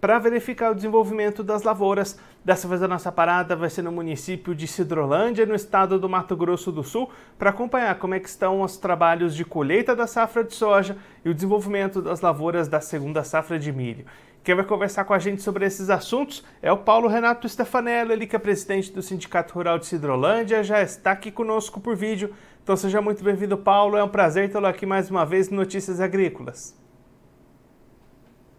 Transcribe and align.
para 0.00 0.18
verificar 0.18 0.70
o 0.70 0.74
desenvolvimento 0.74 1.42
das 1.42 1.62
lavouras. 1.62 2.18
Dessa 2.44 2.66
vez 2.66 2.82
a 2.82 2.88
nossa 2.88 3.12
parada 3.12 3.54
vai 3.54 3.68
ser 3.68 3.82
no 3.82 3.92
município 3.92 4.54
de 4.54 4.66
Cidrolândia, 4.66 5.44
no 5.44 5.54
estado 5.54 5.98
do 5.98 6.08
Mato 6.08 6.34
Grosso 6.34 6.72
do 6.72 6.82
Sul, 6.82 7.10
para 7.38 7.50
acompanhar 7.50 7.98
como 7.98 8.14
é 8.14 8.20
que 8.20 8.28
estão 8.28 8.62
os 8.62 8.76
trabalhos 8.76 9.34
de 9.34 9.44
colheita 9.44 9.94
da 9.94 10.06
safra 10.06 10.42
de 10.42 10.54
soja 10.54 10.96
e 11.24 11.28
o 11.28 11.34
desenvolvimento 11.34 12.00
das 12.00 12.20
lavouras 12.20 12.66
da 12.66 12.80
segunda 12.80 13.22
safra 13.22 13.58
de 13.58 13.70
milho. 13.70 14.06
Quem 14.42 14.54
vai 14.54 14.64
conversar 14.64 15.04
com 15.04 15.12
a 15.12 15.18
gente 15.18 15.42
sobre 15.42 15.66
esses 15.66 15.90
assuntos 15.90 16.42
é 16.62 16.72
o 16.72 16.78
Paulo 16.78 17.08
Renato 17.08 17.46
Stefanello, 17.46 18.10
ele 18.10 18.26
que 18.26 18.34
é 18.34 18.38
presidente 18.38 18.90
do 18.90 19.02
Sindicato 19.02 19.52
Rural 19.52 19.78
de 19.78 19.84
Cidrolândia, 19.84 20.64
já 20.64 20.80
está 20.80 21.10
aqui 21.12 21.30
conosco 21.30 21.78
por 21.78 21.94
vídeo. 21.94 22.32
Então 22.62 22.74
seja 22.74 23.02
muito 23.02 23.22
bem-vindo, 23.22 23.58
Paulo. 23.58 23.98
É 23.98 24.02
um 24.02 24.08
prazer 24.08 24.50
tê-lo 24.50 24.66
aqui 24.66 24.86
mais 24.86 25.10
uma 25.10 25.26
vez 25.26 25.50
no 25.50 25.56
Notícias 25.56 26.00
Agrícolas. 26.00 26.74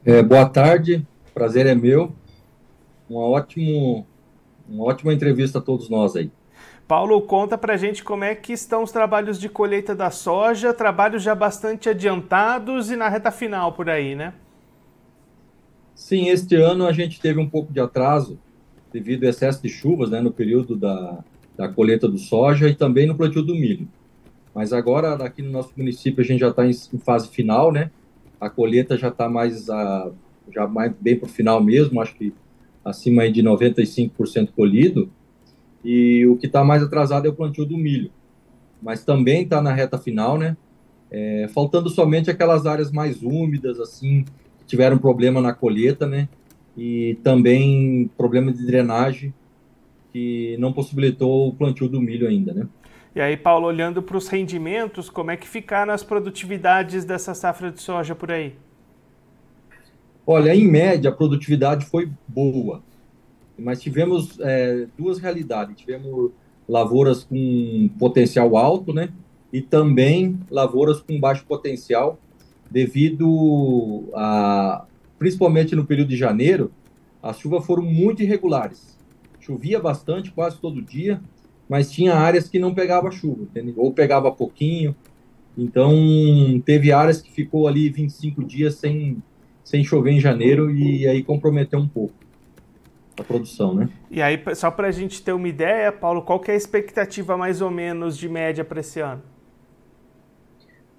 É, 0.06 0.22
boa 0.22 0.48
tarde, 0.48 1.06
prazer 1.34 1.66
é 1.66 1.76
meu. 1.76 2.12
Uma, 3.10 3.22
ótimo, 3.22 4.06
uma 4.68 4.86
ótima 4.86 5.14
entrevista 5.14 5.60
a 5.60 5.62
todos 5.62 5.90
nós 5.90 6.16
aí. 6.16 6.32
Paulo, 6.88 7.22
conta 7.22 7.58
pra 7.58 7.78
gente 7.78 8.04
como 8.04 8.24
é 8.24 8.36
que 8.36 8.52
estão 8.52 8.84
os 8.84 8.92
trabalhos 8.92 9.40
de 9.40 9.48
colheita 9.48 9.96
da 9.96 10.12
soja, 10.12 10.74
trabalhos 10.74 11.24
já 11.24 11.34
bastante 11.34 11.88
adiantados 11.88 12.92
e 12.92 12.96
na 12.96 13.08
reta 13.08 13.32
final 13.32 13.72
por 13.72 13.90
aí, 13.90 14.14
né? 14.14 14.34
Sim, 15.96 16.28
este 16.28 16.56
ano 16.56 16.86
a 16.86 16.92
gente 16.92 17.22
teve 17.22 17.40
um 17.40 17.50
pouco 17.50 17.72
de 17.72 17.80
atraso 17.80 18.38
devido 18.92 19.24
ao 19.24 19.30
excesso 19.30 19.62
de 19.62 19.70
chuvas 19.70 20.10
né, 20.10 20.20
no 20.20 20.32
período 20.32 20.76
da, 20.76 21.24
da 21.56 21.70
colheita 21.70 22.08
do 22.08 22.18
soja 22.18 22.68
e 22.68 22.76
também 22.76 23.08
no 23.08 23.16
plantio 23.16 23.42
do 23.42 23.56
milho. 23.56 23.88
Mas 24.54 24.74
agora, 24.74 25.14
aqui 25.14 25.42
no 25.42 25.52
nosso 25.52 25.72
município, 25.78 26.22
a 26.22 26.26
gente 26.26 26.40
já 26.40 26.50
está 26.50 26.66
em, 26.66 26.72
em, 26.72 27.00
fase 27.00 27.30
final, 27.30 27.72
né? 27.72 27.90
A 28.40 28.50
colheita 28.50 28.98
já 28.98 29.08
está 29.08 29.30
mais, 29.30 29.70
a, 29.70 30.12
já 30.54 30.68
mais 30.68 30.94
bem 31.00 31.18
para 31.18 31.28
o 31.28 31.30
final 31.30 31.64
mesmo, 31.64 32.02
acho 32.02 32.16
que 32.16 32.34
acima 32.84 33.30
de 33.30 33.44
95% 33.44 34.50
colhido. 34.56 35.10
E 35.84 36.26
o 36.28 36.38
que 36.38 36.48
está 36.48 36.64
mais 36.64 36.84
atrasado 36.84 37.28
é 37.28 37.30
o 37.30 37.34
plantio 37.34 37.66
do 37.66 37.78
milho. 37.78 38.12
Mas 38.82 39.04
também 39.04 39.44
está 39.44 39.62
na 39.62 39.74
reta 39.74 39.98
final, 39.98 40.38
né? 40.38 40.58
É, 41.10 41.48
faltando 41.54 41.90
somente 41.90 42.30
aquelas 42.30 42.66
áreas 42.66 42.92
mais 42.92 43.22
úmidas, 43.22 43.80
assim, 43.80 44.26
tiveram 44.66 44.98
problema 44.98 45.42
na 45.42 45.54
colheita, 45.54 46.08
né? 46.08 46.30
E 46.78 47.18
também 47.24 48.10
problema 48.18 48.52
de 48.52 48.66
drenagem 48.66 49.34
que 50.12 50.56
não 50.60 50.74
possibilitou 50.74 51.50
o 51.50 51.54
plantio 51.54 51.88
do 51.88 52.02
milho 52.02 52.28
ainda, 52.28 52.54
né? 52.54 52.68
E 53.14 53.20
aí, 53.20 53.36
Paulo, 53.36 53.68
olhando 53.68 54.02
para 54.02 54.16
os 54.16 54.30
rendimentos, 54.30 55.10
como 55.10 55.32
é 55.32 55.38
que 55.38 55.48
ficaram 55.48 55.94
as 55.94 56.02
produtividades 56.02 57.04
dessa 57.04 57.34
safra 57.34 57.70
de 57.70 57.82
soja 57.82 58.16
por 58.16 58.32
aí? 58.32 58.56
Olha, 60.26 60.56
em 60.56 60.68
média, 60.68 61.10
a 61.10 61.14
produtividade 61.14 61.86
foi 61.86 62.10
boa, 62.28 62.84
mas 63.58 63.82
tivemos 63.82 64.40
é, 64.40 64.88
duas 64.98 65.20
realidades. 65.20 65.76
Tivemos 65.76 66.32
lavouras 66.68 67.24
com 67.24 67.90
potencial 68.00 68.56
alto, 68.56 68.94
né? 68.94 69.10
E 69.52 69.62
também 69.62 70.40
lavouras 70.50 71.02
com 71.02 71.20
baixo 71.20 71.46
potencial, 71.46 72.20
devido 72.70 74.10
a, 74.14 74.86
principalmente 75.20 75.76
no 75.76 75.86
período 75.86 76.10
de 76.10 76.18
janeiro, 76.18 76.72
as 77.22 77.38
chuvas 77.40 77.66
foram 77.66 77.84
muito 77.84 78.24
irregulares. 78.24 78.98
Chovia 79.40 79.80
bastante, 79.80 80.32
quase 80.32 80.58
todo 80.60 80.82
dia, 80.82 81.22
mas 81.68 81.92
tinha 81.92 82.16
áreas 82.16 82.48
que 82.48 82.60
não 82.60 82.74
pegava 82.74 83.12
chuva, 83.12 83.44
entendeu? 83.44 83.76
ou 83.78 83.92
pegava 83.92 84.32
pouquinho. 84.32 84.96
Então, 85.58 85.94
teve 86.66 86.92
áreas 86.92 87.22
que 87.22 87.32
ficou 87.32 87.68
ali 87.68 87.90
25 87.90 88.44
dias 88.44 88.76
sem, 88.76 89.22
sem 89.64 89.84
chover 89.84 90.12
em 90.12 90.20
janeiro 90.20 90.72
e 90.72 91.08
aí 91.08 91.24
comprometeu 91.24 91.80
um 91.80 91.88
pouco 91.88 92.14
a 93.18 93.24
produção, 93.24 93.74
né? 93.74 93.90
E 94.10 94.22
aí, 94.22 94.42
só 94.56 94.72
para 94.72 94.88
a 94.88 94.92
gente 94.92 95.22
ter 95.22 95.34
uma 95.34 95.48
ideia, 95.48 95.92
Paulo, 95.92 96.22
qual 96.22 96.40
que 96.40 96.52
é 96.52 96.54
a 96.54 96.58
expectativa 96.58 97.38
mais 97.38 97.62
ou 97.62 97.70
menos 97.70 98.18
de 98.18 98.28
média 98.28 98.64
para 98.64 98.80
esse 98.80 99.00
ano? 99.00 99.22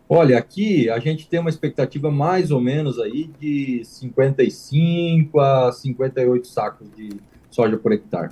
Olha, 0.08 0.36
aqui 0.36 0.90
a 0.90 0.98
gente 0.98 1.26
tem 1.26 1.40
uma 1.40 1.48
expectativa 1.48 2.10
mais 2.10 2.50
ou 2.50 2.60
menos 2.60 2.98
aí 2.98 3.30
de 3.40 3.82
55 3.84 5.40
a 5.40 5.72
58 5.72 6.46
sacos 6.46 6.86
de 6.94 7.16
soja 7.50 7.78
por 7.78 7.92
hectare. 7.92 8.30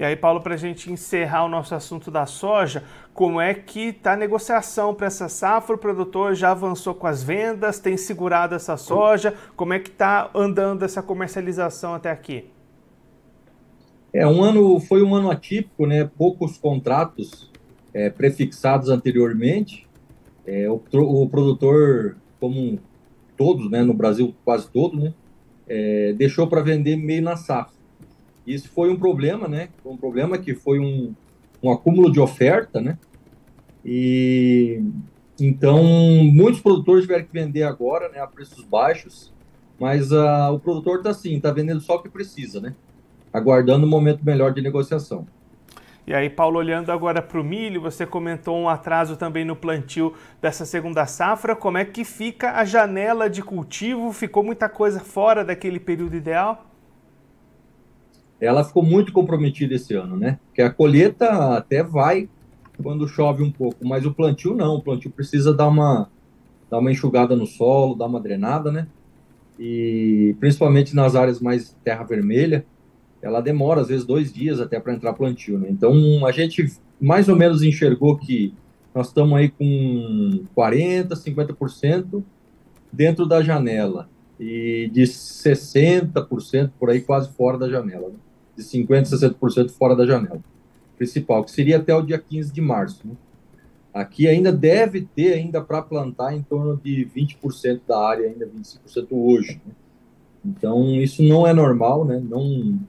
E 0.00 0.04
aí, 0.04 0.16
Paulo, 0.16 0.40
para 0.40 0.54
a 0.54 0.56
gente 0.56 0.90
encerrar 0.90 1.44
o 1.44 1.48
nosso 1.48 1.74
assunto 1.74 2.10
da 2.10 2.24
soja, 2.24 2.82
como 3.12 3.38
é 3.38 3.52
que 3.52 3.88
está 3.88 4.14
a 4.14 4.16
negociação 4.16 4.94
para 4.94 5.08
essa 5.08 5.28
safra? 5.28 5.76
O 5.76 5.78
produtor 5.78 6.34
já 6.34 6.52
avançou 6.52 6.94
com 6.94 7.06
as 7.06 7.22
vendas, 7.22 7.78
tem 7.78 7.98
segurado 7.98 8.54
essa 8.54 8.78
soja? 8.78 9.34
Como 9.54 9.74
é 9.74 9.78
que 9.78 9.90
está 9.90 10.30
andando 10.34 10.84
essa 10.84 11.02
comercialização 11.02 11.94
até 11.94 12.10
aqui? 12.10 12.46
É 14.10 14.26
um 14.26 14.42
ano, 14.42 14.80
foi 14.80 15.02
um 15.02 15.14
ano 15.14 15.30
atípico, 15.30 15.84
né? 15.86 16.10
Poucos 16.16 16.56
contratos 16.56 17.50
é, 17.92 18.08
prefixados 18.08 18.88
anteriormente 18.88 19.86
é, 20.46 20.66
o, 20.70 20.82
o, 20.94 21.28
produtor, 21.28 22.16
como 22.40 22.78
todos, 23.36 23.70
né, 23.70 23.82
no 23.82 23.92
Brasil 23.92 24.34
quase 24.44 24.68
todo, 24.70 24.98
né, 24.98 25.12
é, 25.68 26.14
deixou 26.14 26.46
para 26.46 26.62
vender 26.62 26.96
meio 26.96 27.22
na 27.22 27.36
safra. 27.36 27.79
Isso 28.46 28.68
foi 28.70 28.90
um 28.90 28.96
problema, 28.96 29.46
né? 29.46 29.68
Um 29.84 29.96
problema 29.96 30.38
que 30.38 30.54
foi 30.54 30.78
um, 30.78 31.14
um 31.62 31.70
acúmulo 31.70 32.10
de 32.10 32.20
oferta, 32.20 32.80
né? 32.80 32.98
E 33.84 34.82
então 35.38 35.82
muitos 36.24 36.60
produtores 36.60 37.02
tiveram 37.02 37.24
que 37.24 37.32
vender 37.32 37.62
agora, 37.62 38.08
né, 38.10 38.18
a 38.20 38.26
preços 38.26 38.62
baixos, 38.64 39.32
mas 39.78 40.12
uh, 40.12 40.52
o 40.52 40.60
produtor 40.60 40.98
está 40.98 41.10
assim, 41.10 41.36
está 41.36 41.50
vendendo 41.50 41.80
só 41.80 41.96
o 41.96 42.02
que 42.02 42.08
precisa, 42.08 42.60
né? 42.60 42.74
Aguardando 43.32 43.84
o 43.84 43.86
um 43.86 43.90
momento 43.90 44.24
melhor 44.24 44.52
de 44.52 44.60
negociação. 44.60 45.26
E 46.06 46.14
aí, 46.14 46.28
Paulo, 46.28 46.58
olhando 46.58 46.90
agora 46.90 47.22
para 47.22 47.40
o 47.40 47.44
milho, 47.44 47.80
você 47.80 48.04
comentou 48.04 48.58
um 48.58 48.68
atraso 48.68 49.16
também 49.16 49.44
no 49.44 49.54
plantio 49.54 50.14
dessa 50.42 50.64
segunda 50.64 51.06
safra. 51.06 51.54
Como 51.54 51.78
é 51.78 51.84
que 51.84 52.04
fica 52.04 52.52
a 52.52 52.64
janela 52.64 53.30
de 53.30 53.42
cultivo? 53.42 54.12
Ficou 54.12 54.42
muita 54.42 54.68
coisa 54.68 54.98
fora 54.98 55.44
daquele 55.44 55.78
período 55.78 56.16
ideal? 56.16 56.69
Ela 58.40 58.64
ficou 58.64 58.82
muito 58.82 59.12
comprometida 59.12 59.74
esse 59.74 59.94
ano, 59.94 60.16
né? 60.16 60.38
Porque 60.46 60.62
a 60.62 60.70
colheita 60.70 61.56
até 61.56 61.82
vai 61.82 62.28
quando 62.82 63.06
chove 63.06 63.42
um 63.42 63.50
pouco, 63.50 63.86
mas 63.86 64.06
o 64.06 64.14
plantio 64.14 64.54
não. 64.54 64.76
O 64.76 64.82
plantio 64.82 65.10
precisa 65.10 65.52
dar 65.52 65.68
uma, 65.68 66.08
dar 66.70 66.78
uma 66.78 66.90
enxugada 66.90 67.36
no 67.36 67.46
solo, 67.46 67.94
dar 67.94 68.06
uma 68.06 68.20
drenada, 68.20 68.72
né? 68.72 68.86
E 69.58 70.34
principalmente 70.40 70.94
nas 70.96 71.14
áreas 71.14 71.40
mais 71.40 71.76
terra 71.84 72.02
vermelha, 72.04 72.64
ela 73.20 73.42
demora 73.42 73.82
às 73.82 73.88
vezes 73.88 74.06
dois 74.06 74.32
dias 74.32 74.60
até 74.60 74.80
para 74.80 74.94
entrar 74.94 75.12
plantio, 75.12 75.58
né? 75.58 75.68
Então 75.70 76.26
a 76.26 76.32
gente 76.32 76.72
mais 77.00 77.28
ou 77.28 77.36
menos 77.36 77.62
enxergou 77.62 78.16
que 78.16 78.54
nós 78.94 79.08
estamos 79.08 79.38
aí 79.38 79.50
com 79.50 80.44
40, 80.54 81.14
50% 81.14 82.22
dentro 82.92 83.26
da 83.26 83.42
janela 83.42 84.08
e 84.38 84.90
de 84.92 85.02
60% 85.02 86.70
por 86.78 86.90
aí 86.90 87.00
quase 87.00 87.30
fora 87.32 87.58
da 87.58 87.68
janela, 87.68 88.08
né? 88.08 88.14
De 88.60 88.68
50, 88.70 89.10
60% 89.10 89.70
fora 89.70 89.96
da 89.96 90.06
janela 90.06 90.42
principal, 90.96 91.44
que 91.44 91.50
seria 91.50 91.78
até 91.78 91.94
o 91.94 92.02
dia 92.02 92.18
15 92.18 92.52
de 92.52 92.60
março. 92.60 93.06
Né? 93.06 93.16
Aqui 93.94 94.28
ainda 94.28 94.52
deve 94.52 95.02
ter 95.02 95.34
ainda 95.34 95.62
para 95.62 95.82
plantar 95.82 96.34
em 96.34 96.42
torno 96.42 96.76
de 96.76 97.06
20% 97.06 97.82
da 97.88 98.00
área, 98.08 98.28
ainda 98.28 98.46
25% 98.46 99.08
hoje. 99.12 99.62
Né? 99.66 99.74
Então 100.44 100.94
isso 101.00 101.22
não 101.22 101.46
é 101.46 101.52
normal, 101.52 102.04
né? 102.04 102.20
Não 102.20 102.80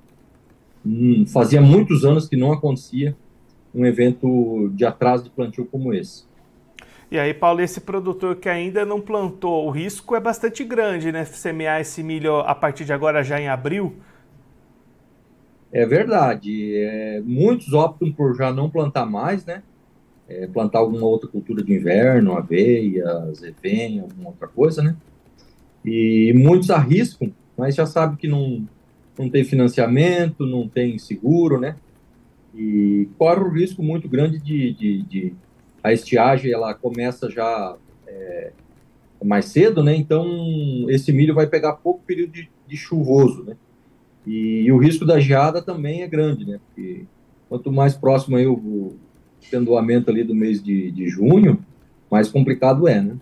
Hum, 0.86 1.26
fazia 1.28 1.62
muitos 1.62 2.06
anos 2.06 2.28
que 2.28 2.36
não 2.36 2.52
acontecia 2.52 3.18
um 3.74 3.86
evento 3.86 4.70
de 4.74 4.86
atraso 4.86 5.24
de 5.26 5.30
plantio 5.32 5.68
como 5.68 5.94
esse. 5.94 6.26
E 7.10 7.20
aí, 7.20 7.34
Paulo, 7.34 7.62
esse 7.62 7.82
produtor 7.82 8.38
que 8.38 8.48
ainda 8.48 8.86
não 8.86 9.02
plantou, 9.02 9.68
o 9.68 9.70
risco 9.70 10.16
é 10.16 10.20
bastante 10.20 10.64
grande, 10.64 11.12
né? 11.12 11.26
Semear 11.26 11.82
esse 11.82 12.02
milho 12.02 12.38
a 12.38 12.56
partir 12.56 12.86
de 12.86 12.94
agora, 12.94 13.22
já 13.24 13.40
em 13.40 13.50
abril? 13.50 13.98
É 15.72 15.86
verdade. 15.86 16.76
É, 16.76 17.22
muitos 17.24 17.74
optam 17.74 18.12
por 18.12 18.36
já 18.36 18.52
não 18.52 18.70
plantar 18.70 19.06
mais, 19.06 19.46
né? 19.46 19.64
É, 20.28 20.48
plantar 20.48 20.80
alguma 20.80 21.06
outra 21.06 21.30
cultura 21.30 21.64
de 21.64 21.74
inverno, 21.74 22.38
aveia, 22.38 23.06
zevenha, 23.34 24.04
alguma 24.04 24.30
outra 24.30 24.48
coisa, 24.48 24.82
né? 24.82 24.96
E 25.84 26.34
muitos 26.36 26.70
arriscam, 26.70 27.32
mas 27.58 27.76
já 27.76 27.86
sabe 27.86 28.18
que 28.18 28.28
não, 28.28 28.66
não 29.18 29.30
tem 29.30 29.44
financiamento, 29.44 30.46
não 30.46 30.68
tem 30.68 30.98
seguro, 30.98 31.60
né? 31.60 31.76
E 32.54 33.08
corre 33.18 33.42
o 33.42 33.50
risco 33.50 33.82
muito 33.82 34.08
grande 34.10 34.40
de, 34.40 34.74
de, 34.74 35.02
de 35.04 35.34
a 35.84 35.92
estiagem 35.92 36.52
ela 36.52 36.74
começa 36.74 37.30
já 37.30 37.76
é, 38.08 38.52
mais 39.24 39.46
cedo, 39.46 39.84
né? 39.84 39.96
Então 39.96 40.86
esse 40.90 41.12
milho 41.12 41.34
vai 41.34 41.48
pegar 41.48 41.74
pouco 41.74 42.02
período 42.06 42.32
de, 42.32 42.50
de 42.68 42.78
chuvoso, 42.78 43.44
né? 43.44 43.56
E, 44.26 44.64
e, 44.66 44.72
o 44.72 44.78
risco 44.78 45.06
da 45.06 45.20
geada 45.20 45.62
também 45.62 46.04
é 46.04 46.08
grande, 46.08 46.46
né? 46.46 46.60
Porque 46.68 47.06
Quanto 47.52 47.70
mais 47.70 47.94
próximo 47.98 48.38
aí 48.38 48.48
o, 48.48 48.96
tendo 49.50 49.72
o 49.72 49.78
aumento 49.78 50.10
ali 50.10 50.24
do 50.24 50.34
mês 50.34 50.64
de, 50.64 50.90
de 50.90 51.10
junho, 51.10 51.60
mais 52.10 52.30
complicado 52.30 52.88
é, 52.88 53.02
né? 53.02 53.18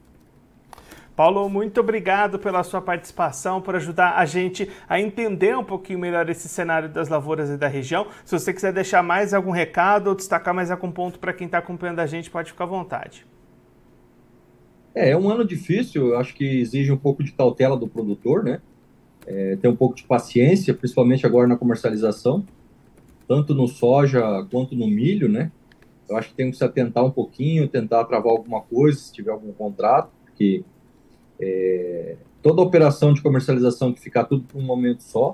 Paulo, 1.15 1.49
muito 1.49 1.79
obrigado 1.79 2.37
pela 2.37 2.61
sua 2.61 2.79
participação, 2.79 3.59
por 3.59 3.75
ajudar 3.75 4.17
a 4.17 4.25
gente 4.25 4.69
a 4.87 5.01
entender 5.01 5.57
um 5.57 5.63
pouquinho 5.63 5.97
melhor 5.97 6.29
esse 6.29 6.47
cenário 6.47 6.87
das 6.87 7.09
lavouras 7.09 7.49
e 7.49 7.57
da 7.57 7.67
região. 7.67 8.05
Se 8.23 8.37
você 8.37 8.53
quiser 8.53 8.71
deixar 8.71 9.01
mais 9.01 9.33
algum 9.33 9.49
recado 9.49 10.09
ou 10.09 10.15
destacar 10.15 10.53
mais 10.53 10.69
algum 10.69 10.91
ponto 10.91 11.17
para 11.17 11.33
quem 11.33 11.45
está 11.45 11.57
acompanhando 11.57 11.99
a 11.99 12.05
gente, 12.05 12.29
pode 12.29 12.51
ficar 12.51 12.65
à 12.65 12.67
vontade. 12.67 13.25
É, 14.93 15.09
é 15.09 15.17
um 15.17 15.27
ano 15.27 15.43
difícil, 15.43 16.09
eu 16.09 16.19
acho 16.19 16.35
que 16.35 16.45
exige 16.45 16.91
um 16.91 16.97
pouco 16.97 17.23
de 17.23 17.31
cautela 17.31 17.75
do 17.75 17.87
produtor, 17.87 18.43
né? 18.43 18.61
É, 19.29 19.55
ter 19.57 19.67
um 19.67 19.75
pouco 19.75 19.95
de 19.95 20.03
paciência, 20.03 20.73
principalmente 20.73 21.23
agora 21.23 21.47
na 21.47 21.55
comercialização, 21.55 22.43
tanto 23.27 23.53
no 23.53 23.67
soja 23.67 24.43
quanto 24.49 24.75
no 24.75 24.87
milho, 24.87 25.29
né? 25.29 25.51
Eu 26.09 26.17
acho 26.17 26.29
que 26.29 26.35
tem 26.35 26.49
que 26.49 26.57
se 26.57 26.63
atentar 26.63 27.05
um 27.05 27.11
pouquinho, 27.11 27.67
tentar 27.67 28.03
travar 28.05 28.31
alguma 28.31 28.59
coisa, 28.59 28.97
se 28.97 29.13
tiver 29.13 29.29
algum 29.29 29.53
contrato, 29.53 30.09
porque 30.25 30.63
é, 31.39 32.15
toda 32.41 32.63
operação 32.63 33.13
de 33.13 33.21
comercialização 33.21 33.93
que 33.93 33.99
ficar 33.99 34.23
tudo 34.23 34.43
por 34.45 34.59
um 34.59 34.65
momento 34.65 35.03
só, 35.03 35.33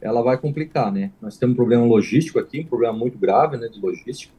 ela 0.00 0.20
vai 0.20 0.36
complicar, 0.36 0.90
né? 0.90 1.12
Nós 1.22 1.36
temos 1.36 1.52
um 1.52 1.56
problema 1.56 1.86
logístico 1.86 2.40
aqui, 2.40 2.62
um 2.62 2.66
problema 2.66 2.98
muito 2.98 3.16
grave, 3.16 3.56
né, 3.56 3.68
de 3.68 3.80
logística, 3.80 4.34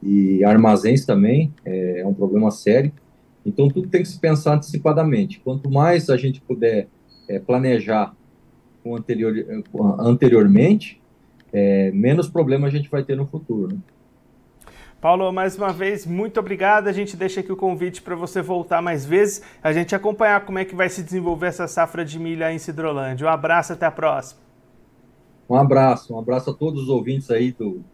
e 0.00 0.44
armazéns 0.44 1.04
também, 1.04 1.52
é, 1.64 2.02
é 2.02 2.06
um 2.06 2.14
problema 2.14 2.52
sério. 2.52 2.92
Então, 3.44 3.68
tudo 3.68 3.88
tem 3.88 4.02
que 4.02 4.08
se 4.08 4.18
pensar 4.18 4.54
antecipadamente. 4.54 5.40
Quanto 5.40 5.68
mais 5.68 6.08
a 6.08 6.16
gente 6.16 6.40
puder 6.40 6.86
é, 7.28 7.38
planejar 7.38 8.14
com 8.82 8.96
anterior, 8.96 9.34
anteriormente, 9.98 11.00
é, 11.52 11.90
menos 11.92 12.28
problema 12.28 12.66
a 12.66 12.70
gente 12.70 12.88
vai 12.88 13.02
ter 13.02 13.16
no 13.16 13.26
futuro. 13.26 13.74
Né? 13.74 13.80
Paulo, 15.00 15.30
mais 15.32 15.56
uma 15.56 15.72
vez, 15.72 16.06
muito 16.06 16.40
obrigado. 16.40 16.88
A 16.88 16.92
gente 16.92 17.16
deixa 17.16 17.40
aqui 17.40 17.52
o 17.52 17.56
convite 17.56 18.00
para 18.00 18.16
você 18.16 18.40
voltar 18.40 18.80
mais 18.80 19.04
vezes, 19.04 19.42
a 19.62 19.72
gente 19.72 19.94
acompanhar 19.94 20.44
como 20.44 20.58
é 20.58 20.64
que 20.64 20.74
vai 20.74 20.88
se 20.88 21.02
desenvolver 21.02 21.46
essa 21.46 21.68
safra 21.68 22.04
de 22.04 22.18
milho 22.18 22.44
em 22.44 22.58
Cidrolândia. 22.58 23.26
Um 23.26 23.30
abraço, 23.30 23.72
até 23.72 23.86
a 23.86 23.90
próxima. 23.90 24.40
Um 25.48 25.54
abraço, 25.54 26.14
um 26.14 26.18
abraço 26.18 26.50
a 26.50 26.54
todos 26.54 26.82
os 26.82 26.88
ouvintes 26.88 27.30
aí 27.30 27.52
do, 27.52 27.84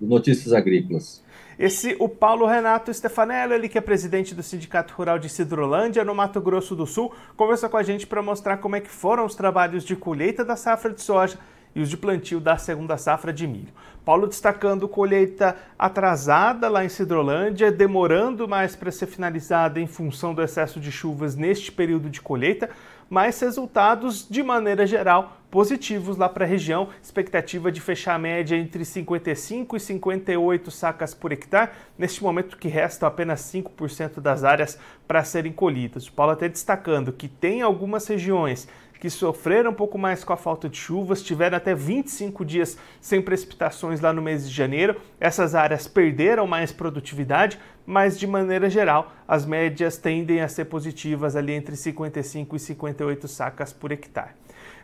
do 0.00 0.06
Notícias 0.06 0.52
Agrícolas. 0.52 1.22
Esse, 1.58 1.96
o 2.00 2.08
Paulo 2.08 2.46
Renato 2.46 2.92
Stefanello, 2.92 3.52
ele 3.52 3.68
que 3.68 3.78
é 3.78 3.80
presidente 3.80 4.34
do 4.34 4.42
Sindicato 4.42 4.92
Rural 4.94 5.18
de 5.18 5.28
Cidrolândia, 5.28 6.04
no 6.04 6.14
Mato 6.14 6.40
Grosso 6.40 6.74
do 6.74 6.86
Sul, 6.86 7.12
conversou 7.36 7.70
com 7.70 7.76
a 7.76 7.82
gente 7.82 8.06
para 8.06 8.20
mostrar 8.20 8.56
como 8.56 8.74
é 8.74 8.80
que 8.80 8.90
foram 8.90 9.24
os 9.24 9.36
trabalhos 9.36 9.84
de 9.84 9.94
colheita 9.94 10.44
da 10.44 10.56
safra 10.56 10.92
de 10.92 11.00
soja 11.00 11.38
e 11.74 11.80
os 11.80 11.88
de 11.88 11.96
plantio 11.96 12.40
da 12.40 12.56
segunda 12.56 12.96
safra 12.96 13.32
de 13.32 13.46
milho. 13.46 13.72
Paulo 14.04 14.26
destacando 14.26 14.88
colheita 14.88 15.56
atrasada 15.78 16.68
lá 16.68 16.84
em 16.84 16.88
Cidrolândia, 16.88 17.72
demorando 17.72 18.46
mais 18.46 18.76
para 18.76 18.90
ser 18.90 19.06
finalizada 19.06 19.80
em 19.80 19.86
função 19.86 20.34
do 20.34 20.42
excesso 20.42 20.78
de 20.78 20.92
chuvas 20.92 21.34
neste 21.34 21.72
período 21.72 22.10
de 22.10 22.20
colheita, 22.20 22.70
mas 23.08 23.40
resultados 23.40 24.28
de 24.28 24.42
maneira 24.42 24.86
geral 24.86 25.38
positivos 25.54 26.16
lá 26.16 26.28
para 26.28 26.44
a 26.44 26.48
região. 26.48 26.88
Expectativa 27.00 27.70
de 27.70 27.80
fechar 27.80 28.16
a 28.16 28.18
média 28.18 28.56
entre 28.56 28.84
55 28.84 29.76
e 29.76 29.80
58 29.80 30.68
sacas 30.72 31.14
por 31.14 31.30
hectare, 31.30 31.70
neste 31.96 32.24
momento 32.24 32.56
que 32.56 32.66
restam 32.66 33.06
apenas 33.06 33.40
5% 33.42 34.20
das 34.20 34.42
áreas 34.42 34.76
para 35.06 35.22
serem 35.22 35.52
colhidas. 35.52 36.08
O 36.08 36.12
Paulo 36.12 36.32
até 36.32 36.48
destacando 36.48 37.12
que 37.12 37.28
tem 37.28 37.62
algumas 37.62 38.04
regiões 38.08 38.66
que 38.98 39.08
sofreram 39.08 39.70
um 39.70 39.74
pouco 39.74 39.96
mais 39.96 40.24
com 40.24 40.32
a 40.32 40.36
falta 40.36 40.68
de 40.68 40.76
chuvas, 40.76 41.22
tiveram 41.22 41.56
até 41.56 41.72
25 41.72 42.44
dias 42.44 42.76
sem 43.00 43.22
precipitações 43.22 44.00
lá 44.00 44.12
no 44.12 44.22
mês 44.22 44.48
de 44.48 44.52
janeiro. 44.52 45.00
Essas 45.20 45.54
áreas 45.54 45.86
perderam 45.86 46.48
mais 46.48 46.72
produtividade, 46.72 47.60
mas 47.86 48.18
de 48.18 48.26
maneira 48.26 48.68
geral, 48.68 49.12
as 49.28 49.46
médias 49.46 49.96
tendem 49.98 50.40
a 50.40 50.48
ser 50.48 50.64
positivas 50.64 51.36
ali 51.36 51.52
entre 51.52 51.76
55 51.76 52.56
e 52.56 52.58
58 52.58 53.28
sacas 53.28 53.72
por 53.72 53.92
hectare. 53.92 54.32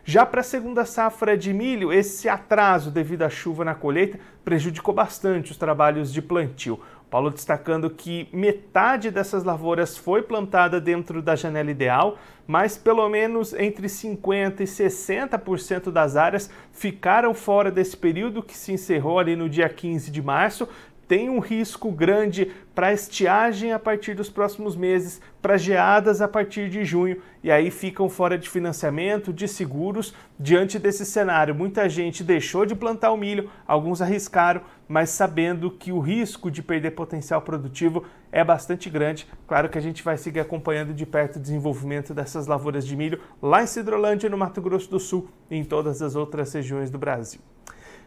Já 0.03 0.25
para 0.25 0.41
a 0.41 0.43
segunda 0.43 0.83
safra 0.83 1.37
de 1.37 1.53
milho, 1.53 1.93
esse 1.93 2.27
atraso 2.27 2.89
devido 2.89 3.21
à 3.21 3.29
chuva 3.29 3.63
na 3.63 3.75
colheita 3.75 4.19
prejudicou 4.43 4.93
bastante 4.93 5.51
os 5.51 5.57
trabalhos 5.57 6.11
de 6.11 6.21
plantio. 6.21 6.79
Paulo 7.07 7.29
destacando 7.29 7.89
que 7.89 8.27
metade 8.31 9.11
dessas 9.11 9.43
lavouras 9.43 9.97
foi 9.97 10.23
plantada 10.23 10.79
dentro 10.79 11.21
da 11.21 11.35
janela 11.35 11.69
ideal, 11.69 12.17
mas 12.47 12.77
pelo 12.77 13.07
menos 13.09 13.53
entre 13.53 13.87
50% 13.87 14.61
e 14.61 14.63
60% 14.63 15.91
das 15.91 16.15
áreas 16.15 16.49
ficaram 16.71 17.33
fora 17.33 17.69
desse 17.69 17.95
período 17.95 18.41
que 18.41 18.57
se 18.57 18.71
encerrou 18.71 19.19
ali 19.19 19.35
no 19.35 19.49
dia 19.49 19.69
15 19.69 20.09
de 20.09 20.21
março, 20.21 20.67
tem 21.11 21.29
um 21.29 21.39
risco 21.39 21.91
grande 21.91 22.53
para 22.73 22.93
estiagem 22.93 23.73
a 23.73 23.77
partir 23.77 24.13
dos 24.13 24.29
próximos 24.29 24.77
meses, 24.77 25.19
para 25.41 25.57
geadas 25.57 26.21
a 26.21 26.27
partir 26.27 26.69
de 26.69 26.85
junho, 26.85 27.21
e 27.43 27.51
aí 27.51 27.69
ficam 27.69 28.07
fora 28.07 28.37
de 28.37 28.49
financiamento, 28.49 29.33
de 29.33 29.45
seguros. 29.45 30.15
Diante 30.39 30.79
desse 30.79 31.05
cenário, 31.05 31.53
muita 31.53 31.89
gente 31.89 32.23
deixou 32.23 32.65
de 32.65 32.75
plantar 32.75 33.11
o 33.11 33.17
milho, 33.17 33.49
alguns 33.67 34.01
arriscaram, 34.01 34.61
mas 34.87 35.09
sabendo 35.09 35.69
que 35.69 35.91
o 35.91 35.99
risco 35.99 36.49
de 36.49 36.63
perder 36.63 36.91
potencial 36.91 37.41
produtivo 37.41 38.05
é 38.31 38.41
bastante 38.41 38.89
grande. 38.89 39.27
Claro 39.45 39.67
que 39.67 39.77
a 39.77 39.81
gente 39.81 40.01
vai 40.01 40.15
seguir 40.17 40.39
acompanhando 40.39 40.93
de 40.93 41.05
perto 41.05 41.35
o 41.35 41.41
desenvolvimento 41.41 42.13
dessas 42.13 42.47
lavouras 42.47 42.87
de 42.87 42.95
milho 42.95 43.19
lá 43.41 43.61
em 43.61 43.67
Cidrolândia, 43.67 44.29
no 44.29 44.37
Mato 44.37 44.61
Grosso 44.61 44.89
do 44.89 44.97
Sul 44.97 45.27
e 45.49 45.57
em 45.57 45.65
todas 45.65 46.01
as 46.01 46.15
outras 46.15 46.53
regiões 46.53 46.89
do 46.89 46.97
Brasil. 46.97 47.41